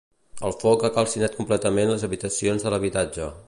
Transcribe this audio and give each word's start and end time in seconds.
El 0.47 0.55
foc 0.63 0.85
ha 0.87 0.91
calcinat 0.95 1.37
completament 1.41 1.93
les 1.93 2.07
habitacions 2.09 2.67
de 2.69 2.73
l'habitatge. 2.77 3.33